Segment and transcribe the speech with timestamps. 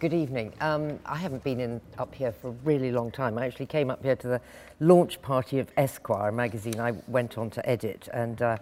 [0.00, 0.50] good evening.
[0.62, 3.36] Um, I haven't been in up here for a really long time.
[3.36, 4.40] I actually came up here to the
[4.80, 8.56] launch party of Esquire, a magazine I went on to edit, and uh,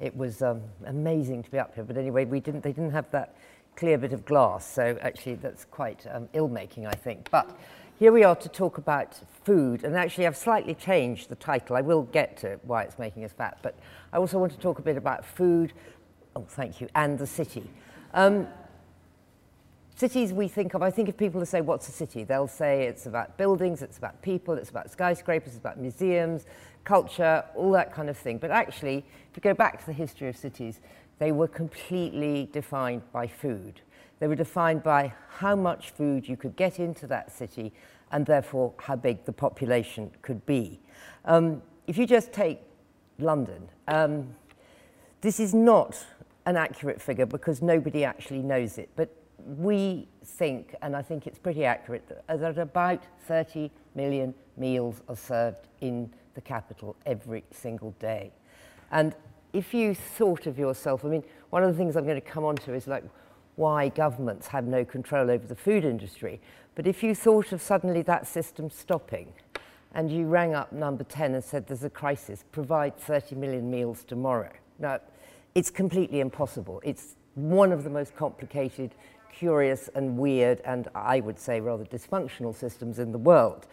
[0.00, 1.84] it was um, amazing to be up here.
[1.84, 3.36] But anyway, we didn't, they didn't have that
[3.76, 7.30] clear bit of glass, so actually that's quite um, ill-making, I think.
[7.30, 7.56] But
[8.00, 11.76] here we are to talk about food, and actually I've slightly changed the title.
[11.76, 13.78] I will get to why it's making us fat, but
[14.12, 15.72] I also want to talk a bit about food,
[16.34, 17.70] oh, thank you, and the city.
[18.12, 18.48] Um,
[19.96, 22.24] cities we think of, I think if people say, what's a city?
[22.24, 26.46] They'll say it's about buildings, it's about people, it's about skyscrapers, it's about museums,
[26.84, 28.38] culture, all that kind of thing.
[28.38, 28.98] But actually,
[29.30, 30.80] if you go back to the history of cities,
[31.18, 33.82] they were completely defined by food.
[34.18, 37.72] They were defined by how much food you could get into that city
[38.12, 40.80] and therefore how big the population could be.
[41.24, 42.60] Um, if you just take
[43.18, 44.34] London, um,
[45.20, 46.04] this is not
[46.46, 49.14] an accurate figure because nobody actually knows it, but
[49.46, 55.68] we think, and I think it's pretty accurate, that, about 30 million meals are served
[55.80, 58.32] in the capital every single day.
[58.90, 59.14] And
[59.52, 62.44] if you thought of yourself, I mean, one of the things I'm going to come
[62.44, 63.04] on to is like
[63.56, 66.40] why governments have no control over the food industry.
[66.74, 69.32] But if you thought of suddenly that system stopping
[69.92, 74.04] and you rang up number 10 and said there's a crisis, provide 30 million meals
[74.04, 74.50] tomorrow.
[74.78, 75.00] Now,
[75.54, 76.80] it's completely impossible.
[76.84, 78.94] It's one of the most complicated,
[79.32, 83.66] curious and weird and I would say rather dysfunctional systems in the world.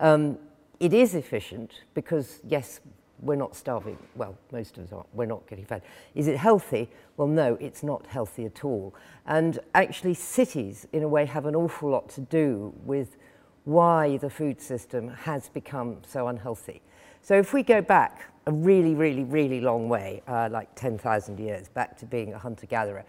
[0.00, 0.38] Um,
[0.80, 2.80] it is efficient because, yes,
[3.20, 3.98] we're not starving.
[4.16, 5.14] Well, most of us aren't.
[5.14, 5.82] We're not getting fat.
[6.14, 6.90] Is it healthy?
[7.16, 8.94] Well, no, it's not healthy at all.
[9.26, 13.16] And actually, cities, in a way, have an awful lot to do with
[13.64, 16.82] why the food system has become so unhealthy.
[17.22, 21.68] So if we go back a really, really, really long way, uh, like 10,000 years,
[21.68, 23.04] back to being a hunter-gatherer,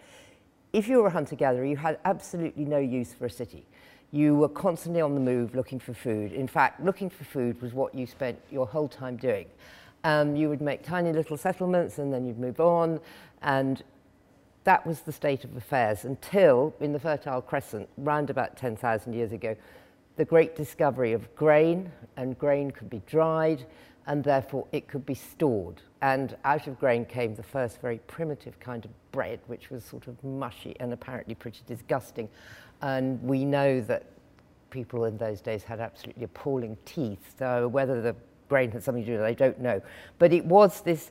[0.72, 3.66] if you were a hunter-gatherer, you had absolutely no use for a city.
[4.12, 6.32] You were constantly on the move looking for food.
[6.32, 9.46] In fact, looking for food was what you spent your whole time doing.
[10.04, 13.00] Um, you would make tiny little settlements and then you'd move on.
[13.42, 13.82] And
[14.64, 19.32] that was the state of affairs until, in the Fertile Crescent, round about 10,000 years
[19.32, 19.56] ago,
[20.16, 23.66] the great discovery of grain, and grain could be dried,
[24.06, 25.82] and therefore it could be stored.
[26.02, 30.06] And out of grain came the first very primitive kind of bread, which was sort
[30.06, 32.28] of mushy and apparently pretty disgusting.
[32.82, 34.04] And we know that
[34.70, 37.34] people in those days had absolutely appalling teeth.
[37.38, 38.14] So whether the
[38.48, 39.80] brain had something to do with it, I don't know.
[40.18, 41.10] But it was this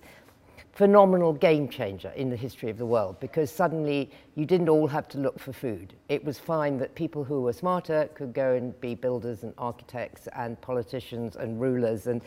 [0.75, 5.07] phenomenal game changer in the history of the world because suddenly you didn't all have
[5.07, 5.93] to look for food.
[6.09, 10.27] It was fine that people who were smarter could go and be builders and architects
[10.35, 12.21] and politicians and rulers and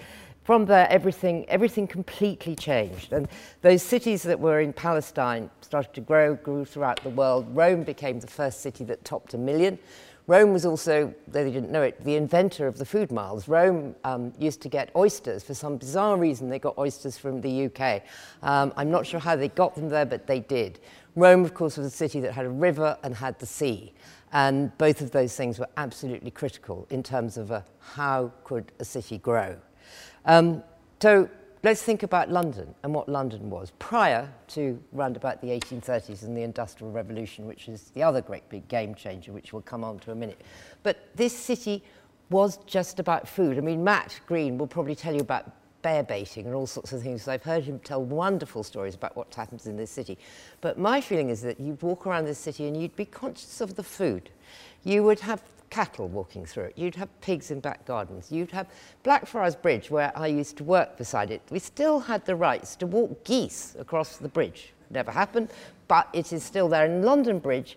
[0.48, 3.28] from there everything everything completely changed and
[3.60, 8.18] those cities that were in Palestine started to grow grew throughout the world Rome became
[8.18, 9.78] the first city that topped a million
[10.26, 13.48] Rome was also, though they didn't know it, the inventor of the food miles.
[13.48, 15.42] Rome um, used to get oysters.
[15.42, 18.02] For some bizarre reason, they got oysters from the UK.
[18.42, 20.80] Um, I'm not sure how they got them there, but they did.
[21.16, 23.94] Rome, of course, was a city that had a river and had the sea.
[24.30, 28.84] And both of those things were absolutely critical in terms of uh, how could a
[28.84, 29.56] city grow.
[30.28, 30.62] Um,
[31.00, 31.28] so
[31.62, 36.36] let's think about London and what London was prior to round about the 1830s and
[36.36, 39.98] the Industrial Revolution, which is the other great big game changer, which we'll come on
[40.00, 40.42] to a minute.
[40.82, 41.82] But this city
[42.28, 43.56] was just about food.
[43.56, 45.50] I mean, Matt Green will probably tell you about
[45.80, 47.26] bear baiting and all sorts of things.
[47.26, 50.18] I've heard him tell wonderful stories about what happens in this city.
[50.60, 53.76] But my feeling is that you'd walk around this city and you'd be conscious of
[53.76, 54.28] the food.
[54.84, 56.72] You would have cattle walking through it.
[56.76, 58.32] You'd have pigs in back gardens.
[58.32, 58.68] You'd have
[59.02, 61.42] Blackfriars Bridge, where I used to work beside it.
[61.50, 64.72] We still had the rights to walk geese across the bridge.
[64.90, 65.50] Never happened,
[65.86, 66.86] but it is still there.
[66.86, 67.76] In London Bridge,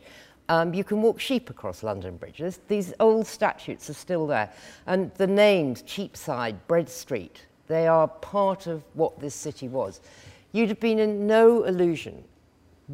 [0.50, 2.40] um, you can walk sheep across London Bridge.
[2.40, 4.52] There's, these old statutes are still there.
[4.86, 10.02] And the names, Cheapside, Bread Street, they are part of what this city was.
[10.52, 12.24] You'd have been in no illusion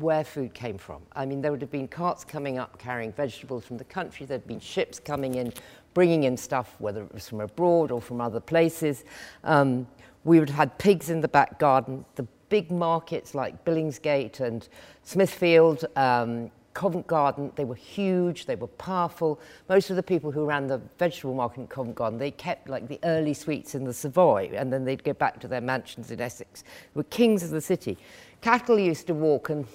[0.02, 1.02] where food came from.
[1.14, 4.48] I mean, there would have been carts coming up carrying vegetables from the country, there'd
[4.48, 5.54] been ships coming in,
[5.94, 9.04] bringing in stuff, whether it was from abroad or from other places.
[9.44, 9.88] Um,
[10.24, 14.68] we would have had pigs in the back garden, the big markets like Billingsgate and
[15.04, 19.40] Smithfield, um, Covent Garden, they were huge, they were powerful.
[19.68, 22.88] Most of the people who ran the vegetable market in Covent Garden, they kept like
[22.88, 26.22] the early suites in the Savoy and then they'd go back to their mansions in
[26.22, 26.62] Essex.
[26.62, 27.98] They were kings of the city.
[28.42, 29.66] Cattle used to walk and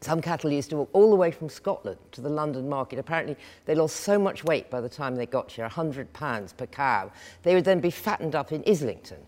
[0.00, 2.98] Some cattle used to walk all the way from Scotland to the London market.
[2.98, 6.66] Apparently, they lost so much weight by the time they got here 100 pounds per
[6.66, 7.10] cow.
[7.42, 9.20] They would then be fattened up in Islington,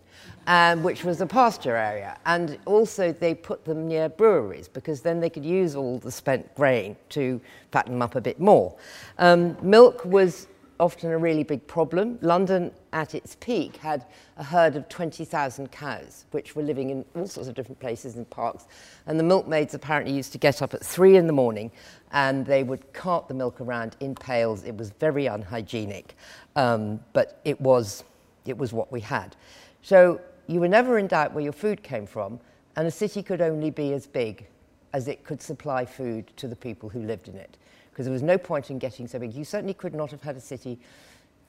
[0.45, 2.19] um, which was a pasture area.
[2.27, 6.53] And also, they put them near breweries because then they could use all the spent
[6.53, 7.41] grain to
[7.71, 8.75] fatten them up a bit more.
[9.17, 10.47] Um, milk was
[10.79, 12.19] often a really big problem.
[12.21, 14.03] London, at its peak, had
[14.37, 18.25] a herd of 20,000 cows, which were living in all sorts of different places in
[18.25, 18.65] parks.
[19.05, 21.71] And the milkmaids apparently used to get up at three in the morning
[22.11, 24.63] and they would cart the milk around in pails.
[24.63, 26.15] It was very unhygienic,
[26.55, 28.03] um, but it was,
[28.45, 29.35] it was what we had.
[29.83, 32.39] So you were never in doubt where your food came from,
[32.75, 34.47] and a city could only be as big
[34.93, 37.57] as it could supply food to the people who lived in it
[37.91, 39.33] because there was no point in getting so big.
[39.33, 40.79] You certainly could not have had a city,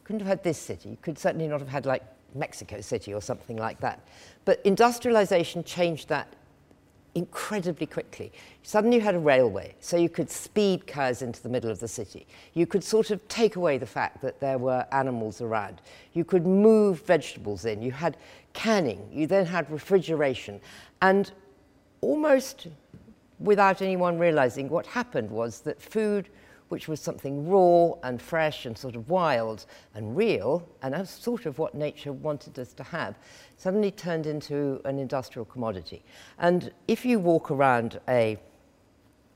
[0.09, 2.03] couldn't have had this city, you could certainly not have had like
[2.35, 4.01] Mexico City or something like that.
[4.47, 6.35] But industrialization changed that
[7.15, 8.33] incredibly quickly.
[8.63, 11.89] Suddenly you had a railway, so you could speed cars into the middle of the
[11.89, 12.27] city.
[12.55, 15.83] You could sort of take away the fact that there were animals around.
[16.15, 17.83] You could move vegetables in.
[17.83, 18.17] You had
[18.55, 19.07] canning.
[19.13, 20.59] You then had refrigeration.
[21.03, 21.31] And
[22.01, 22.69] almost
[23.41, 26.31] without anyone realizing what happened was that food
[26.69, 31.47] which was something raw and fresh and sort of wild and real, and that's sort
[31.47, 33.19] of what nature wanted us to have,
[33.57, 36.03] suddenly turned into an industrial commodity.
[36.39, 38.39] And if you walk around a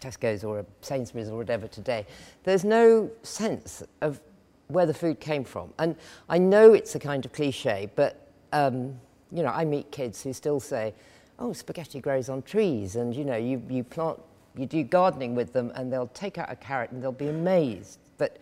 [0.01, 2.07] Tesco's or a Sainsbury's or whatever today,
[2.45, 4.21] there's no sense of
[4.69, 5.73] where the food came from.
[5.79, 5.97] And
[6.29, 8.99] I know it's a kind of cliche, but um,
[9.31, 10.95] you know, I meet kids who still say,
[11.39, 14.19] oh, spaghetti grows on trees, and you know, you, you plant,
[14.57, 17.99] you do gardening with them, and they'll take out a carrot and they'll be amazed
[18.19, 18.39] that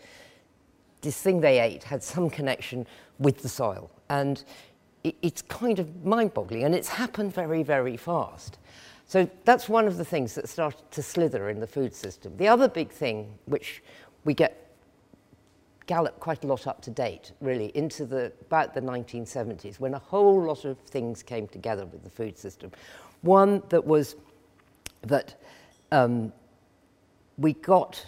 [1.01, 2.87] this thing they ate had some connection
[3.19, 3.91] with the soil.
[4.09, 4.43] And
[5.05, 8.59] it, it's kind of mind boggling, and it's happened very, very fast.
[9.07, 12.37] So that's one of the things that started to slither in the food system.
[12.37, 13.83] The other big thing, which
[14.25, 14.71] we get
[15.87, 19.99] gallop quite a lot up to date, really, into the, about the 1970s, when a
[19.99, 22.71] whole lot of things came together with the food system.
[23.23, 24.15] One that was
[25.03, 25.35] that
[25.93, 26.33] um,
[27.39, 28.05] we got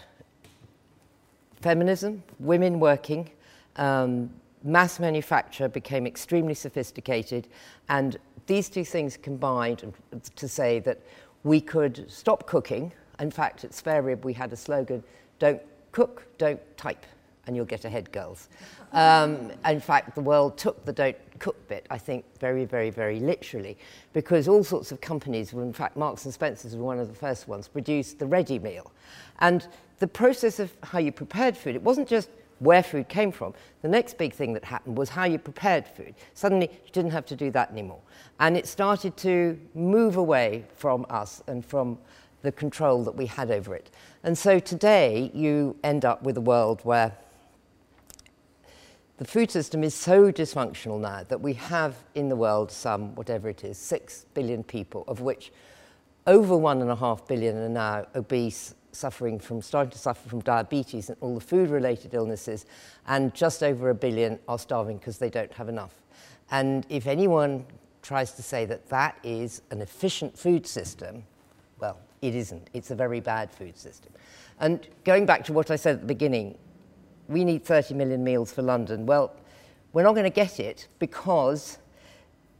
[1.61, 3.29] feminism, women working,
[3.77, 4.29] um,
[4.63, 7.47] mass manufacture became extremely sophisticated,
[7.89, 9.93] and these two things combined
[10.35, 10.99] to say that
[11.43, 12.91] we could stop cooking.
[13.19, 15.03] In fact, at Spare Rib, we had a slogan
[15.39, 17.05] don't cook, don't type
[17.45, 18.49] and you'll get ahead, girls.
[18.93, 23.19] Um, in fact, the world took the don't cook bit, I think, very, very, very
[23.19, 23.77] literally,
[24.13, 27.47] because all sorts of companies, in fact, Marks and Spencer's were one of the first
[27.47, 28.91] ones, produced the ready meal.
[29.39, 29.67] And
[29.99, 32.29] the process of how you prepared food, it wasn't just
[32.59, 33.53] where food came from.
[33.81, 36.15] The next big thing that happened was how you prepared food.
[36.33, 37.99] Suddenly, you didn't have to do that anymore.
[38.39, 41.97] And it started to move away from us and from
[42.41, 43.89] the control that we had over it.
[44.23, 47.13] And so today, you end up with a world where
[49.17, 53.47] the food system is so dysfunctional now that we have in the world some, whatever
[53.47, 55.51] it is, six billion people, of which
[56.25, 60.39] over one and a half billion are now obese, suffering from, starting to suffer from
[60.41, 62.65] diabetes and all the food related illnesses,
[63.07, 66.01] and just over a billion are starving because they don't have enough.
[66.51, 67.65] And if anyone
[68.01, 71.23] tries to say that that is an efficient food system,
[71.79, 72.69] well, it isn't.
[72.73, 74.11] It's a very bad food system.
[74.59, 76.57] And going back to what I said at the beginning,
[77.27, 79.05] we need 30 million meals for London.
[79.05, 79.35] Well,
[79.93, 81.77] we're not going to get it because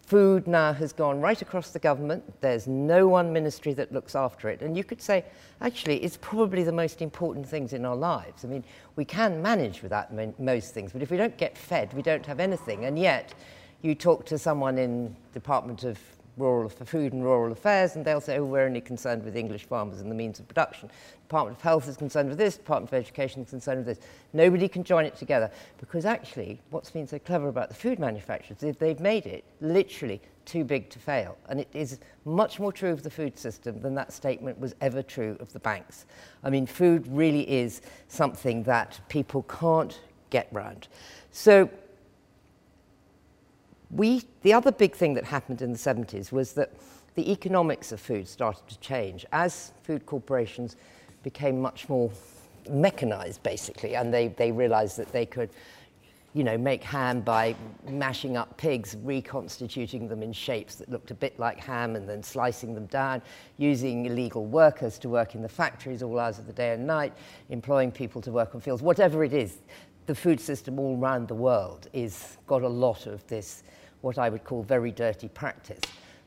[0.05, 2.23] food now has gone right across the government.
[2.41, 4.61] There's no one ministry that looks after it.
[4.61, 5.25] And you could say,
[5.61, 8.45] actually, it's probably the most important things in our lives.
[8.45, 8.63] I mean,
[8.95, 12.39] we can manage without most things, but if we don't get fed, we don't have
[12.39, 12.85] anything.
[12.85, 13.33] And yet,
[13.81, 15.97] you talk to someone in Department of
[16.37, 20.01] rural food and rural affairs, and they'll say, oh, we're only concerned with English farmers
[20.01, 20.89] and the means of production.
[21.27, 24.05] Department of Health is concerned with this, Department of Education is concerned with this.
[24.33, 28.61] Nobody can join it together because actually what's been so clever about the food manufacturers
[28.63, 31.37] is they've made it literally too big to fail.
[31.49, 35.01] And it is much more true of the food system than that statement was ever
[35.01, 36.05] true of the banks.
[36.43, 39.99] I mean, food really is something that people can't
[40.29, 40.87] get round.
[41.31, 41.69] So
[43.95, 46.71] we, the other big thing that happened in the 70s was that
[47.15, 50.75] the economics of food started to change as food corporations
[51.21, 52.11] became much more
[52.69, 55.49] mechanized, basically, and they, they realized that they could
[56.33, 57.55] you know, make ham by
[57.87, 62.23] mashing up pigs, reconstituting them in shapes that looked a bit like ham and then
[62.23, 63.21] slicing them down,
[63.57, 67.13] using illegal workers to work in the factories all hours of the day and night,
[67.49, 69.59] employing people to work on fields, whatever it is,
[70.07, 73.63] the food system all around the world is got a lot of this
[74.03, 75.79] what I would call very dirty practice.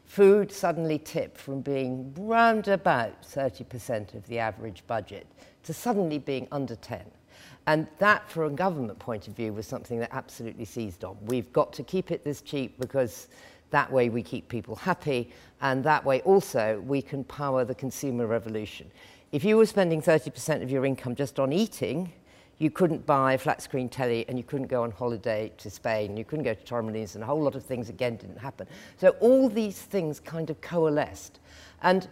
[0.07, 5.27] food suddenly tipped from being round about 30% of the average budget
[5.65, 7.01] to suddenly being under 10.
[7.67, 11.17] And that, from a government point of view, was something that absolutely seized on.
[11.23, 13.27] We've got to keep it this cheap because
[13.71, 18.27] that way we keep people happy, and that way also we can power the consumer
[18.27, 18.89] revolution.
[19.33, 22.13] If you were spending 30% of your income just on eating,
[22.59, 26.17] you couldn't buy a flat screen telly and you couldn't go on holiday to Spain,
[26.17, 28.67] you couldn't go to Torremolinos, and a whole lot of things again didn't happen.
[28.99, 31.39] So all these things kind of coalesced.
[31.83, 32.09] And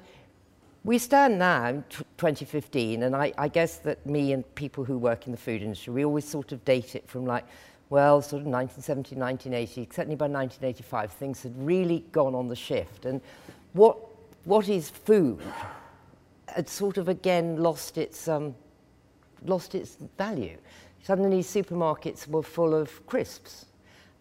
[0.84, 1.84] we stand now in
[2.18, 5.94] 2015, and I, I guess that me and people who work in the food industry,
[5.94, 7.46] we always sort of date it from like,
[7.88, 13.06] well, sort of 1970, 1980, certainly by 1985, things had really gone on the shift.
[13.06, 13.22] And
[13.72, 13.96] what,
[14.44, 15.40] what is food
[16.48, 18.54] had sort of again lost its um,
[19.44, 20.56] lost its value.
[21.02, 23.66] Suddenly supermarkets were full of crisps,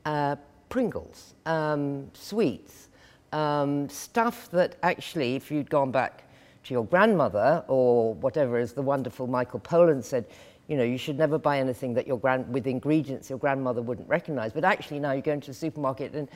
[0.06, 0.36] uh,
[0.70, 2.90] Pringles, um, sweets,
[3.32, 6.24] um, stuff that actually, if you'd gone back
[6.64, 10.26] to your grandmother or whatever, as the wonderful Michael Pollan said,
[10.68, 14.08] you know, you should never buy anything that your grand with ingredients your grandmother wouldn't
[14.08, 14.54] recognize.
[14.54, 16.30] But actually now you go into a supermarket and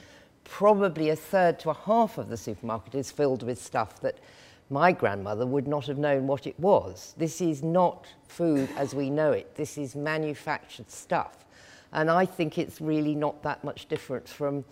[0.44, 4.20] probably a third to a half of the supermarket is filled with stuff that
[4.70, 7.14] my grandmother would not have known what it was.
[7.18, 9.56] This is not food as we know it.
[9.56, 11.46] This is manufactured stuff.
[11.94, 14.66] And I think it's really not that much different from,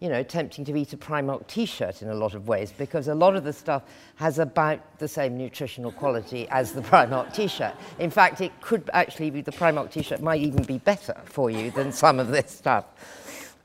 [0.00, 3.14] you know, attempting to eat a Primark t-shirt in a lot of ways because a
[3.14, 3.82] lot of the stuff
[4.16, 7.74] has about the same nutritional quality as the Primark t-shirt.
[7.98, 11.70] In fact, it could actually be the Primark t-shirt might even be better for you
[11.72, 12.86] than some of this stuff.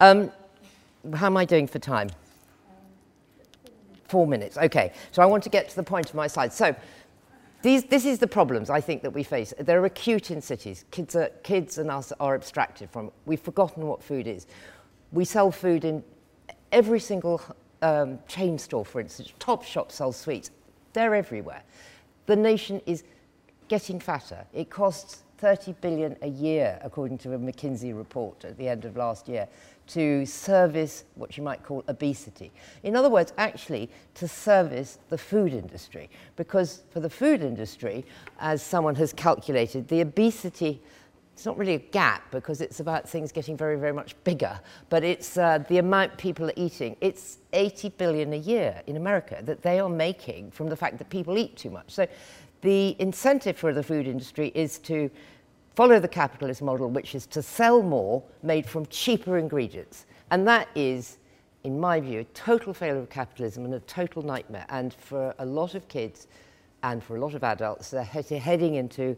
[0.02, 0.32] Um,
[1.14, 2.10] how am I doing for time?
[4.08, 4.94] Four minutes, okay.
[5.12, 6.54] So I want to get to the point of my slide.
[6.54, 6.76] So
[7.62, 9.54] these, this is the problems I think that we face.
[9.60, 10.86] They're acute in cities.
[10.92, 13.12] Kids, are, kids and us are abstracted from.
[13.26, 14.48] We've forgotten what food is.
[15.12, 16.04] We sell food in
[16.72, 17.42] every single
[17.82, 19.34] um, chain store, for instance.
[19.40, 20.52] Top Shop sells sweets.
[20.94, 21.64] They're everywhere.
[22.28, 23.04] The nation is
[23.68, 24.46] getting fatter.
[24.54, 28.98] It costs 30 billion a year, according to a McKinsey report at the end of
[28.98, 29.48] last year,
[29.88, 32.52] to service what you might call obesity.
[32.84, 36.10] In other words, actually to service the food industry.
[36.36, 38.06] Because for the food industry,
[38.40, 40.82] as someone has calculated, the obesity
[41.38, 45.04] it's not really a gap because it's about things getting very, very much bigger, but
[45.04, 46.98] it's uh, the amount people are eating.
[47.00, 51.12] It's 80 billion a year in America that they are making from the fact that
[51.12, 51.92] people eat too much.
[51.92, 52.08] So
[52.62, 55.10] the incentive for the food industry is to
[55.76, 60.06] follow the capitalist model, which is to sell more made from cheaper ingredients.
[60.32, 61.20] And that is,
[61.64, 64.66] in my view, a total failure of capitalism and a total nightmare.
[64.70, 66.28] And for a lot of kids
[66.84, 69.16] and for a lot of adults, they're he heading into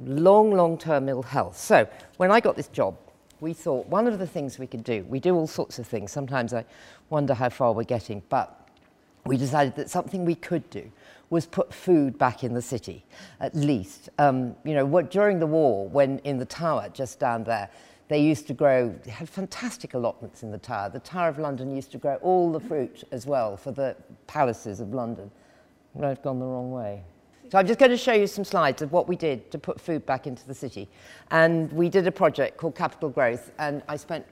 [0.00, 1.56] long, long-term ill health.
[1.56, 2.96] So when I got this job,
[3.40, 6.10] we thought one of the things we could do, we do all sorts of things.
[6.10, 6.64] Sometimes I
[7.10, 8.63] wonder how far we're getting, but
[9.26, 10.90] we decided that something we could do
[11.30, 13.04] was put food back in the city,
[13.40, 14.08] at least.
[14.18, 17.70] Um, you know, what, during the war, when in the tower just down there,
[18.08, 20.90] they used to grow, they had fantastic allotments in the tower.
[20.90, 24.80] The Tower of London used to grow all the fruit as well for the palaces
[24.80, 25.30] of London.
[26.02, 27.02] I've gone the wrong way.
[27.50, 29.80] So I'm just going to show you some slides of what we did to put
[29.80, 30.88] food back into the city.
[31.30, 34.26] And we did a project called Capital Growth, and I spent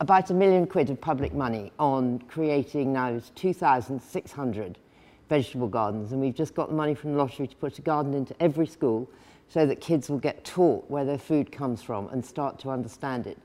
[0.00, 4.78] about a million quid of public money on creating now 2,600
[5.28, 8.14] vegetable gardens, and we've just got the money from the lottery to put a garden
[8.14, 9.08] into every school
[9.48, 13.26] so that kids will get taught where their food comes from and start to understand
[13.26, 13.36] it.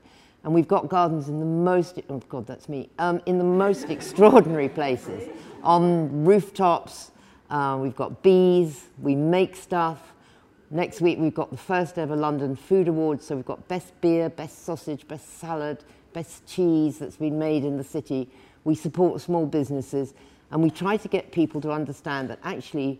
[0.44, 3.84] And we've got gardens in the most, oh God, that's me, um, in the most
[3.90, 5.28] extraordinary places.
[5.62, 7.10] On rooftops,
[7.50, 10.14] uh, we've got bees, we make stuff.
[10.70, 14.30] Next week we've got the first ever London Food Awards, so we've got best beer,
[14.30, 15.84] best sausage, best salad,
[16.16, 18.26] best cheese that's been made in the city.
[18.64, 20.14] We support small businesses.
[20.50, 22.98] And we try to get people to understand that actually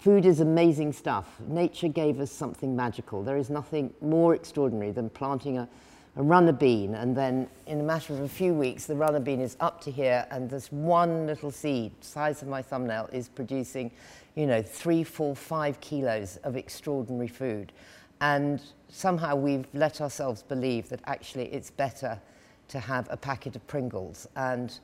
[0.00, 1.28] food is amazing stuff.
[1.46, 3.22] Nature gave us something magical.
[3.22, 5.68] There is nothing more extraordinary than planting a,
[6.16, 9.40] a runner bean and then in a matter of a few weeks the runner bean
[9.40, 13.92] is up to here and this one little seed, size of my thumbnail, is producing,
[14.34, 17.72] you know, three, four, five kilos of extraordinary food.
[18.20, 22.20] And somehow we've let ourselves believe that actually it's better
[22.68, 24.78] to have a packet of Pringles and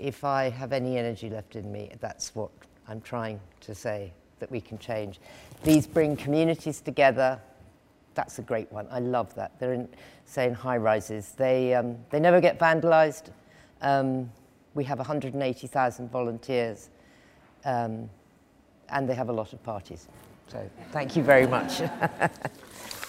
[0.00, 2.50] if I have any energy left in me, that's what
[2.88, 5.20] I'm trying to say that we can change.
[5.62, 7.38] These bring communities together.
[8.14, 8.88] That's a great one.
[8.90, 9.52] I love that.
[9.60, 9.88] They're in,
[10.24, 11.32] say, in high rises.
[11.36, 13.30] They, um, they never get vandalized.
[13.82, 14.30] Um,
[14.74, 16.88] we have 180,000 volunteers,
[17.64, 18.08] um,
[18.88, 20.08] and they have a lot of parties.
[20.48, 21.82] So thank you very much.